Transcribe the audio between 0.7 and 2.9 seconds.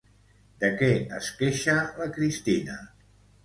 què es queixa la Cristina?